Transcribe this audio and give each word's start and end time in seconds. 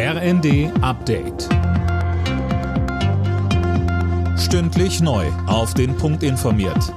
RND 0.00 0.70
Update. 0.80 1.48
Stündlich 4.38 5.00
neu. 5.00 5.26
Auf 5.48 5.74
den 5.74 5.96
Punkt 5.96 6.22
informiert. 6.22 6.94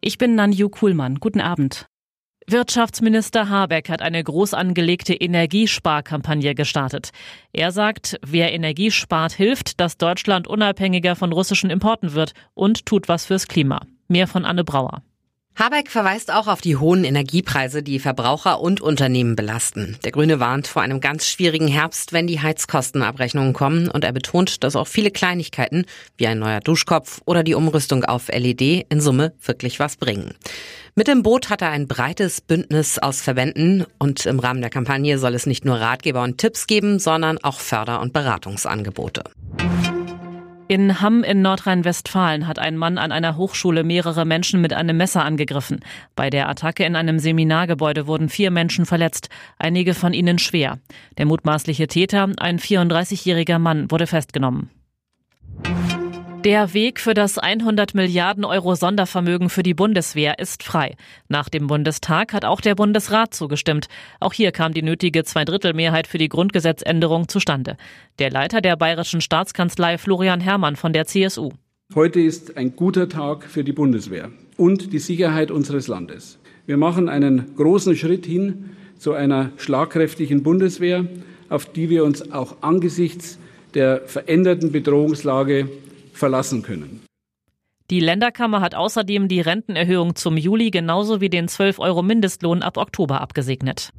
Ich 0.00 0.16
bin 0.16 0.36
Nanju 0.36 0.70
Kuhlmann. 0.70 1.16
Guten 1.16 1.42
Abend. 1.42 1.84
Wirtschaftsminister 2.46 3.50
Habeck 3.50 3.90
hat 3.90 4.00
eine 4.00 4.24
groß 4.24 4.54
angelegte 4.54 5.12
Energiesparkampagne 5.12 6.54
gestartet. 6.54 7.10
Er 7.52 7.72
sagt, 7.72 8.18
wer 8.26 8.54
Energie 8.54 8.90
spart, 8.90 9.32
hilft, 9.32 9.80
dass 9.80 9.98
Deutschland 9.98 10.48
unabhängiger 10.48 11.14
von 11.14 11.30
russischen 11.34 11.68
Importen 11.68 12.14
wird 12.14 12.32
und 12.54 12.86
tut 12.86 13.06
was 13.06 13.26
fürs 13.26 13.48
Klima. 13.48 13.82
Mehr 14.08 14.28
von 14.28 14.46
Anne 14.46 14.64
Brauer. 14.64 15.02
Habeck 15.58 15.90
verweist 15.90 16.32
auch 16.32 16.46
auf 16.46 16.60
die 16.60 16.76
hohen 16.76 17.02
Energiepreise, 17.02 17.82
die 17.82 17.98
Verbraucher 17.98 18.60
und 18.60 18.80
Unternehmen 18.80 19.34
belasten. 19.34 19.98
Der 20.04 20.12
Grüne 20.12 20.38
warnt 20.38 20.68
vor 20.68 20.82
einem 20.82 21.00
ganz 21.00 21.26
schwierigen 21.26 21.66
Herbst, 21.66 22.12
wenn 22.12 22.28
die 22.28 22.40
Heizkostenabrechnungen 22.40 23.54
kommen 23.54 23.88
und 23.88 24.04
er 24.04 24.12
betont, 24.12 24.62
dass 24.62 24.76
auch 24.76 24.86
viele 24.86 25.10
Kleinigkeiten 25.10 25.84
wie 26.16 26.28
ein 26.28 26.38
neuer 26.38 26.60
Duschkopf 26.60 27.22
oder 27.24 27.42
die 27.42 27.56
Umrüstung 27.56 28.04
auf 28.04 28.28
LED 28.28 28.86
in 28.88 29.00
Summe 29.00 29.32
wirklich 29.42 29.80
was 29.80 29.96
bringen. 29.96 30.34
Mit 30.94 31.08
dem 31.08 31.24
Boot 31.24 31.50
hat 31.50 31.60
er 31.60 31.70
ein 31.70 31.88
breites 31.88 32.40
Bündnis 32.40 33.00
aus 33.00 33.20
Verbänden 33.20 33.84
und 33.98 34.26
im 34.26 34.38
Rahmen 34.38 34.60
der 34.60 34.70
Kampagne 34.70 35.18
soll 35.18 35.34
es 35.34 35.46
nicht 35.46 35.64
nur 35.64 35.80
Ratgeber 35.80 36.22
und 36.22 36.38
Tipps 36.38 36.68
geben, 36.68 37.00
sondern 37.00 37.36
auch 37.38 37.58
Förder- 37.58 38.00
und 38.00 38.12
Beratungsangebote. 38.12 39.24
In 40.70 41.00
Hamm 41.00 41.24
in 41.24 41.40
Nordrhein-Westfalen 41.40 42.46
hat 42.46 42.58
ein 42.58 42.76
Mann 42.76 42.98
an 42.98 43.10
einer 43.10 43.38
Hochschule 43.38 43.84
mehrere 43.84 44.26
Menschen 44.26 44.60
mit 44.60 44.74
einem 44.74 44.98
Messer 44.98 45.24
angegriffen. 45.24 45.80
Bei 46.14 46.28
der 46.28 46.46
Attacke 46.46 46.84
in 46.84 46.94
einem 46.94 47.18
Seminargebäude 47.18 48.06
wurden 48.06 48.28
vier 48.28 48.50
Menschen 48.50 48.84
verletzt, 48.84 49.30
einige 49.58 49.94
von 49.94 50.12
ihnen 50.12 50.38
schwer. 50.38 50.78
Der 51.16 51.24
mutmaßliche 51.24 51.86
Täter, 51.86 52.28
ein 52.36 52.58
34-jähriger 52.58 53.58
Mann, 53.58 53.90
wurde 53.90 54.06
festgenommen. 54.06 54.68
Der 56.44 56.72
Weg 56.72 57.00
für 57.00 57.14
das 57.14 57.36
100 57.36 57.94
Milliarden 57.94 58.44
Euro 58.44 58.76
Sondervermögen 58.76 59.50
für 59.50 59.64
die 59.64 59.74
Bundeswehr 59.74 60.38
ist 60.38 60.62
frei. 60.62 60.94
Nach 61.28 61.48
dem 61.48 61.66
Bundestag 61.66 62.32
hat 62.32 62.44
auch 62.44 62.60
der 62.60 62.76
Bundesrat 62.76 63.34
zugestimmt. 63.34 63.88
Auch 64.20 64.32
hier 64.32 64.52
kam 64.52 64.72
die 64.72 64.82
nötige 64.82 65.24
Zweidrittelmehrheit 65.24 66.06
für 66.06 66.18
die 66.18 66.28
Grundgesetzänderung 66.28 67.28
zustande. 67.28 67.76
Der 68.20 68.30
Leiter 68.30 68.60
der 68.60 68.76
Bayerischen 68.76 69.20
Staatskanzlei 69.20 69.98
Florian 69.98 70.40
Herrmann 70.40 70.76
von 70.76 70.92
der 70.92 71.06
CSU. 71.06 71.50
Heute 71.94 72.20
ist 72.20 72.56
ein 72.56 72.76
guter 72.76 73.08
Tag 73.08 73.44
für 73.44 73.64
die 73.64 73.72
Bundeswehr 73.72 74.30
und 74.56 74.92
die 74.92 75.00
Sicherheit 75.00 75.50
unseres 75.50 75.88
Landes. 75.88 76.38
Wir 76.66 76.76
machen 76.76 77.08
einen 77.08 77.56
großen 77.56 77.96
Schritt 77.96 78.26
hin 78.26 78.70
zu 78.96 79.12
einer 79.12 79.50
schlagkräftigen 79.56 80.44
Bundeswehr, 80.44 81.04
auf 81.48 81.66
die 81.66 81.90
wir 81.90 82.04
uns 82.04 82.30
auch 82.30 82.58
angesichts 82.60 83.38
der 83.74 84.02
veränderten 84.06 84.70
Bedrohungslage 84.70 85.68
verlassen 86.18 86.62
können. 86.62 87.04
Die 87.90 88.00
Länderkammer 88.00 88.60
hat 88.60 88.74
außerdem 88.74 89.28
die 89.28 89.40
Rentenerhöhung 89.40 90.14
zum 90.14 90.36
Juli 90.36 90.70
genauso 90.70 91.22
wie 91.22 91.30
den 91.30 91.48
12 91.48 91.78
Euro 91.78 92.02
Mindestlohn 92.02 92.62
ab 92.62 92.76
Oktober 92.76 93.22
abgesegnet. 93.22 93.92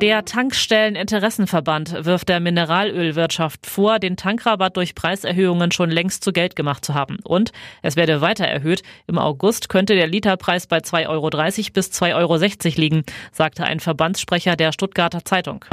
Der 0.00 0.24
Tankstelleninteressenverband 0.24 2.04
wirft 2.04 2.28
der 2.28 2.38
Mineralölwirtschaft 2.38 3.66
vor, 3.66 3.98
den 3.98 4.16
Tankrabatt 4.16 4.76
durch 4.76 4.94
Preiserhöhungen 4.94 5.72
schon 5.72 5.90
längst 5.90 6.22
zu 6.22 6.32
Geld 6.32 6.56
gemacht 6.56 6.84
zu 6.84 6.94
haben. 6.94 7.18
Und 7.24 7.52
es 7.80 7.96
werde 7.96 8.20
weiter 8.20 8.44
erhöht. 8.44 8.82
Im 9.06 9.18
August 9.18 9.68
könnte 9.68 9.94
der 9.94 10.06
Literpreis 10.06 10.66
bei 10.66 10.78
2,30 10.78 11.08
Euro 11.08 11.30
bis 11.72 11.90
2,60 11.90 12.14
Euro 12.16 12.80
liegen, 12.80 13.02
sagte 13.32 13.64
ein 13.64 13.80
Verbandssprecher 13.80 14.56
der 14.56 14.72
Stuttgarter 14.72 15.24
Zeitung. 15.24 15.64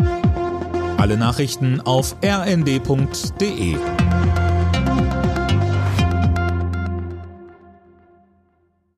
Alle 0.97 1.17
Nachrichten 1.17 1.81
auf 1.81 2.15
rnd.de 2.23 3.75